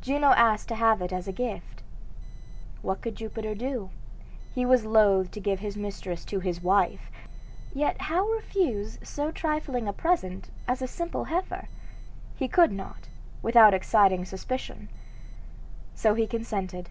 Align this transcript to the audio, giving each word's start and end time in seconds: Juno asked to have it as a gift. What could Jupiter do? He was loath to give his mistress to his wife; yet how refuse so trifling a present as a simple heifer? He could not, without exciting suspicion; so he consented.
Juno 0.00 0.28
asked 0.28 0.68
to 0.68 0.76
have 0.76 1.02
it 1.02 1.12
as 1.12 1.26
a 1.26 1.32
gift. 1.32 1.82
What 2.80 3.00
could 3.02 3.16
Jupiter 3.16 3.56
do? 3.56 3.90
He 4.54 4.64
was 4.64 4.84
loath 4.84 5.32
to 5.32 5.40
give 5.40 5.58
his 5.58 5.76
mistress 5.76 6.24
to 6.26 6.38
his 6.38 6.62
wife; 6.62 7.10
yet 7.72 8.02
how 8.02 8.24
refuse 8.28 9.00
so 9.02 9.32
trifling 9.32 9.88
a 9.88 9.92
present 9.92 10.48
as 10.68 10.80
a 10.80 10.86
simple 10.86 11.24
heifer? 11.24 11.66
He 12.36 12.46
could 12.46 12.70
not, 12.70 13.08
without 13.42 13.74
exciting 13.74 14.24
suspicion; 14.24 14.90
so 15.92 16.14
he 16.14 16.28
consented. 16.28 16.88